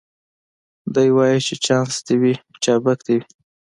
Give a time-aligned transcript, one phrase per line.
[0.93, 3.25] دی وايي چي چانس دي وي چابک دي وي